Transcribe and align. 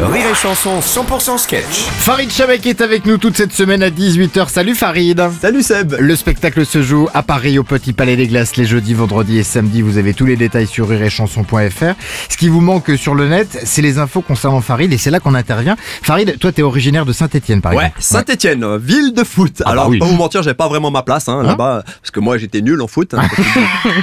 Rire 0.00 0.26
et 0.30 0.34
Chanson 0.34 0.80
100% 0.80 1.38
sketch. 1.38 1.62
Farid 1.98 2.30
Chabek 2.30 2.66
est 2.66 2.80
avec 2.80 3.06
nous 3.06 3.16
toute 3.16 3.36
cette 3.36 3.52
semaine 3.52 3.80
à 3.82 3.90
18h. 3.90 4.48
Salut 4.48 4.74
Farid 4.74 5.22
Salut 5.40 5.62
Seb 5.62 5.94
Le 6.00 6.16
spectacle 6.16 6.66
se 6.66 6.82
joue 6.82 7.08
à 7.14 7.22
Paris 7.22 7.58
au 7.60 7.62
Petit 7.62 7.92
Palais 7.92 8.16
des 8.16 8.26
Glaces 8.26 8.56
les 8.56 8.64
jeudis, 8.64 8.92
vendredis 8.92 9.38
et 9.38 9.44
samedis. 9.44 9.82
Vous 9.82 9.96
avez 9.96 10.12
tous 10.12 10.26
les 10.26 10.34
détails 10.36 10.66
sur 10.66 10.88
rireetchanson.fr. 10.88 11.94
Ce 12.28 12.36
qui 12.36 12.48
vous 12.48 12.60
manque 12.60 12.90
sur 12.96 13.14
le 13.14 13.28
net, 13.28 13.60
c'est 13.64 13.82
les 13.82 13.98
infos 13.98 14.20
concernant 14.20 14.60
Farid 14.60 14.92
et 14.92 14.98
c'est 14.98 15.10
là 15.10 15.20
qu'on 15.20 15.34
intervient. 15.34 15.76
Farid, 16.02 16.38
toi 16.40 16.50
t'es 16.50 16.62
originaire 16.62 17.06
de 17.06 17.12
Saint-Etienne 17.12 17.60
par 17.60 17.72
Ouais, 17.72 17.92
exemple. 17.96 18.00
Saint-Etienne, 18.26 18.76
ville 18.78 19.12
de 19.14 19.22
foot. 19.22 19.54
Ah 19.60 19.64
bah 19.66 19.70
Alors, 19.72 19.88
oui. 19.90 20.00
pas 20.00 20.06
vous 20.06 20.16
mentir, 20.16 20.42
j'avais 20.42 20.54
pas 20.54 20.68
vraiment 20.68 20.90
ma 20.90 21.02
place 21.02 21.28
hein, 21.28 21.42
là-bas, 21.44 21.84
parce 22.02 22.10
que 22.10 22.18
moi 22.20 22.36
j'étais 22.36 22.62
nul 22.62 22.82
en 22.82 22.88
foot. 22.88 23.14
hein. 23.14 23.22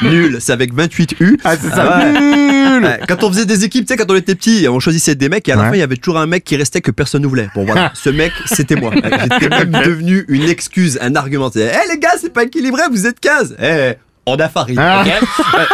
Nul, 0.04 0.38
c'est 0.40 0.54
avec 0.54 0.74
28 0.74 1.16
U. 1.20 1.38
Ah 1.44 1.56
c'est 1.62 1.70
ça 1.70 1.98
ouais. 2.00 2.61
Nul 2.82 2.90
Ouais, 2.90 3.00
Quand 3.08 3.24
on 3.24 3.30
faisait 3.32 3.46
des 3.46 3.64
équipes, 3.64 3.86
tu 3.86 3.94
sais, 3.94 3.98
quand 3.98 4.12
on 4.12 4.16
était 4.16 4.36
petit, 4.36 4.66
on 4.70 4.80
choisissait 4.80 5.16
des 5.16 5.30
mecs 5.30 5.48
et 5.48 5.52
à 5.52 5.56
la 5.56 5.62
Ouais. 5.64 5.70
fin 5.70 5.76
il 5.76 5.80
y 5.80 5.84
avait 5.84 5.96
toujours 5.98 6.20
un 6.20 6.26
mec 6.28 6.44
qui 6.44 6.56
restait 6.56 6.82
que 6.82 6.92
personne 6.92 7.22
ne 7.22 7.28
voulait. 7.28 7.50
Bon 7.56 7.66
voilà, 7.66 7.92
ce 7.96 8.10
mec 8.10 8.32
c'était 8.46 8.76
moi. 8.76 8.92
J'étais 9.40 9.50
même 9.50 9.72
devenu 9.72 10.26
une 10.28 10.44
excuse, 10.50 10.98
un 11.02 11.16
argument. 11.16 11.50
Eh 11.56 11.60
les 11.60 12.00
gars, 12.00 12.10
c'est 12.20 12.34
pas 12.34 12.44
équilibré, 12.44 12.82
vous 12.92 13.06
êtes 13.08 13.20
15. 13.20 13.56
Eh, 13.62 13.94
on 14.26 14.36
a 14.36 14.50
Farid. 14.50 14.78
Ah. 14.80 15.04
ok 15.06 15.12
Ouais. 15.58 15.66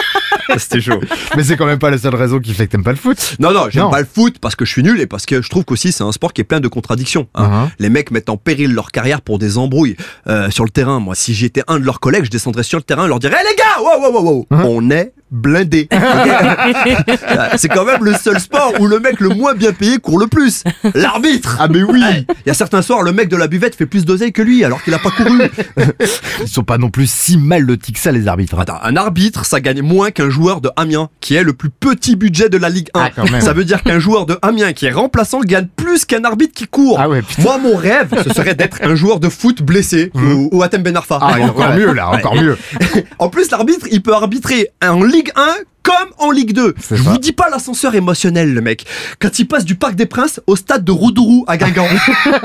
C'était 0.60 0.80
chaud. 0.80 1.02
Mais 1.36 1.44
c'est 1.44 1.58
quand 1.58 1.66
même 1.66 1.78
pas 1.78 1.90
la 1.90 1.98
seule 1.98 2.16
raison 2.16 2.40
qui 2.40 2.54
fait 2.54 2.68
que 2.68 2.72
t'aimes 2.72 2.84
pas 2.84 2.92
le 2.92 2.98
foot. 2.98 3.36
Non, 3.40 3.52
non, 3.52 3.66
j'aime 3.70 3.90
pas 3.90 4.00
le 4.00 4.08
foot 4.12 4.38
parce 4.40 4.56
que 4.56 4.64
je 4.64 4.72
suis 4.72 4.82
nul 4.82 5.00
et 5.02 5.06
parce 5.06 5.26
que 5.26 5.42
je 5.42 5.50
trouve 5.50 5.66
qu'aussi 5.66 5.92
c'est 5.92 6.06
un 6.06 6.12
sport 6.14 6.32
qui 6.32 6.40
est 6.40 6.46
plein 6.46 6.62
de 6.62 6.70
contradictions. 6.70 7.28
hein. 7.36 7.66
Uh-huh. 7.68 7.70
Les 7.80 7.90
mecs 7.90 8.12
mettent 8.12 8.30
en 8.30 8.38
péril 8.38 8.74
leur 8.74 8.92
carrière 8.94 9.20
pour 9.22 9.40
des 9.40 9.58
embrouilles 9.58 9.98
euh, 10.28 10.50
sur 10.50 10.64
le 10.64 10.70
terrain. 10.70 11.02
Moi, 11.02 11.16
si 11.16 11.34
j'étais 11.34 11.64
un 11.68 11.80
de 11.80 11.84
leurs 11.84 12.00
collègues, 12.00 12.24
je 12.24 12.30
descendrais 12.30 12.64
sur 12.64 12.78
le 12.80 12.84
terrain 12.84 13.04
et 13.06 13.08
leur 13.10 13.20
dirais 13.20 13.36
Eh 13.42 13.50
les 13.50 13.56
gars, 13.58 13.82
wow, 13.82 14.02
wow, 14.02 14.14
wow, 14.14 14.24
wow, 14.24 14.48
Uh-huh. 14.50 14.66
on 14.68 14.90
est 14.90 15.12
Euh, 15.34 15.64
c'est 17.58 17.68
quand 17.68 17.86
même 17.86 18.04
le 18.04 18.14
seul 18.14 18.40
sport 18.40 18.74
où 18.80 18.88
le 18.88 19.00
mec 19.00 19.20
le 19.20 19.30
moins 19.30 19.54
bien 19.56 19.74
payé 19.74 19.98
court 19.98 20.20
le 20.20 20.28
plus. 20.28 20.64
L'arbitre 20.96 21.58
Ah 21.60 21.68
mais 21.68 21.84
oui 21.84 22.02
Il 22.46 22.48
y 22.48 22.50
a 22.50 22.54
certains 22.54 22.82
soirs, 22.82 23.02
le 23.04 23.12
mec 23.12 23.28
de 23.30 23.36
la 23.36 23.48
buvette 23.48 23.76
fait 23.76 23.86
plus 23.86 24.06
d'oseille 24.06 24.32
que 24.32 24.42
lui 24.42 24.64
alors 24.64 24.82
qu'il 24.84 24.94
a 24.94 25.00
pas 25.00 25.12
couru. 25.12 25.42
Ils 26.42 26.48
sont 26.48 26.64
pas 26.64 26.78
non 26.78 26.90
plus 26.90 27.10
si 27.10 27.38
mal 27.38 27.64
lotis 27.64 27.92
que 27.94 28.00
ça 28.00 28.12
les 28.12 28.28
arbitres. 28.28 28.58
Attends, 28.60 28.80
un 28.82 28.96
arbitre, 28.96 29.46
ça 29.46 29.60
gagne 29.60 29.82
moins 29.82 30.12
qu'un 30.12 30.30
joueur 30.30 30.62
de 30.62 30.70
Amiens, 30.78 31.10
qui 31.20 31.36
est 31.36 31.44
le 31.44 31.54
plus 31.54 31.70
petit 31.70 32.16
budget 32.16 32.50
de 32.50 32.58
la 32.58 32.70
Ligue 32.70 32.90
1. 32.94 33.10
Ah. 33.18 33.40
Ça 33.42 33.54
veut 33.54 33.66
dire 33.66 33.84
qu'un 33.84 34.00
joueur 34.00 34.26
de 34.26 34.38
Amiens 34.42 34.74
qui 34.74 34.86
est 34.86 34.92
remplaçant 34.92 35.42
gagne 35.42 35.68
plus 35.76 36.06
qu'un 36.06 36.24
arbitre 36.24 36.54
qui 36.54 36.68
court. 36.68 36.98
Ah 37.02 37.10
ouais. 37.10 37.22
Moi, 37.40 37.58
mon 37.58 37.76
rêve, 37.76 38.10
ce 38.26 38.34
serait 38.34 38.56
d'être 38.56 38.78
un 38.82 38.96
joueur 38.96 39.20
de 39.20 39.30
foot 39.30 39.62
blessé 39.62 40.12
ou, 40.16 40.50
ou 40.52 40.64
Atem 40.64 40.84
Ben 40.84 40.96
Arfa. 40.96 41.20
Ah 41.22 41.36
encore 41.42 41.58
Ouais. 41.70 41.78
mieux 41.78 41.92
là, 41.94 42.10
encore 42.12 42.34
Ouais. 42.34 42.42
mieux. 42.42 42.58
En 43.20 43.30
plus, 43.30 43.50
l'arbitre, 43.52 43.88
il 43.92 44.02
peut 44.02 44.14
arbitrer 44.14 44.70
en 44.86 45.04
Ligue 45.04 45.17
1 45.36 45.48
comme 45.84 46.10
en 46.18 46.32
Ligue 46.32 46.52
2. 46.54 46.76
C'est 46.82 46.98
Je 46.98 47.04
ça. 47.04 47.12
vous 47.12 47.18
dis 47.18 47.32
pas 47.32 47.50
l'ascenseur 47.50 47.96
émotionnel, 47.96 48.54
le 48.54 48.60
mec. 48.60 48.86
Quand 49.20 49.40
il 49.40 49.48
passe 49.48 49.64
du 49.64 49.76
Parc 49.76 49.96
des 49.96 50.06
Princes 50.06 50.42
au 50.46 50.56
stade 50.58 50.84
de 50.84 50.92
Roudourou 50.92 51.46
à 51.48 51.56
Guingamp. 51.56 51.88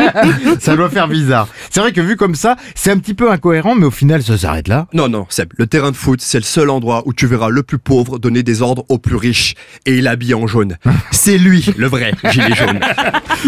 Ça 0.61 0.77
doit 0.77 0.89
faire 0.91 1.09
bizarre. 1.09 1.49
C'est 1.71 1.81
vrai 1.81 1.93
que 1.93 2.01
vu 2.01 2.17
comme 2.17 2.35
ça, 2.37 2.57
c'est 2.75 2.91
un 2.93 2.99
petit 2.99 3.15
peu 3.15 3.31
incohérent, 3.33 3.75
mais 3.75 3.85
au 3.87 3.91
final 3.91 4.23
ça 4.23 4.39
s'arrête 4.39 4.69
là. 4.69 4.87
non, 4.93 5.09
non, 5.09 5.27
Seb, 5.29 5.53
le 5.57 5.67
terrain 5.67 5.91
de 5.91 5.97
foot, 5.97 6.21
c'est 6.23 6.39
le 6.39 6.45
seul 6.45 6.71
endroit 6.71 7.03
où 7.07 7.13
tu 7.13 7.27
verras 7.27 7.49
le 7.49 7.63
plus 7.65 7.79
pauvre 7.79 8.19
donner 8.19 8.43
des 8.45 8.63
ordres 8.63 8.85
au 8.89 8.99
plus 8.99 9.17
riche. 9.17 9.55
Et 9.87 9.99
il 9.99 10.07
habille 10.07 10.35
en 10.35 10.47
jaune. 10.47 10.77
C'est 11.11 11.39
lui, 11.39 11.65
le 11.77 11.87
vrai 11.89 12.13
gilet 12.31 12.55
jaune. 12.55 12.81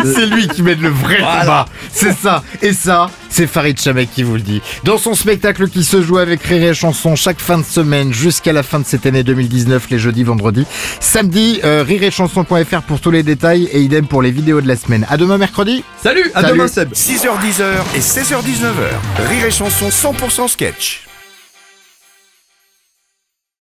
C'est 0.04 0.26
lui 0.26 0.48
qui 0.48 0.62
mène 0.62 0.80
le 0.80 0.88
vrai 0.88 1.18
Voilà. 1.20 1.40
combat. 1.40 1.66
C'est 1.92 2.12
ça. 2.14 2.42
Et 2.62 2.72
ça, 2.72 3.10
c'est 3.34 3.48
Farid 3.48 3.80
Chamek 3.80 4.12
qui 4.12 4.22
vous 4.22 4.34
le 4.36 4.40
dit. 4.42 4.62
Dans 4.84 4.96
son 4.96 5.14
spectacle 5.14 5.68
qui 5.68 5.82
se 5.82 6.00
joue 6.02 6.18
avec 6.18 6.40
Rire 6.44 6.70
et 6.70 6.74
Chanson 6.74 7.16
chaque 7.16 7.40
fin 7.40 7.58
de 7.58 7.64
semaine 7.64 8.12
jusqu'à 8.12 8.52
la 8.52 8.62
fin 8.62 8.78
de 8.78 8.84
cette 8.86 9.06
année 9.06 9.24
2019, 9.24 9.90
les 9.90 9.98
jeudis, 9.98 10.22
vendredis. 10.22 10.66
Samedi, 11.00 11.58
euh, 11.64 11.82
rireetchanson.fr 11.82 12.82
pour 12.86 13.00
tous 13.00 13.10
les 13.10 13.24
détails 13.24 13.64
et 13.72 13.80
idem 13.80 14.06
pour 14.06 14.22
les 14.22 14.30
vidéos 14.30 14.60
de 14.60 14.68
la 14.68 14.76
semaine. 14.76 15.04
À 15.10 15.16
demain 15.16 15.36
mercredi. 15.36 15.82
Salut, 16.00 16.30
à 16.34 16.42
Salut. 16.42 16.52
demain, 16.52 16.68
Seb. 16.68 16.92
6h10 16.92 17.62
et 17.96 18.00
16h19h. 18.00 19.28
Rire 19.28 19.46
et 19.46 19.50
Chanson 19.50 19.88
100% 19.88 20.48
sketch. 20.48 21.02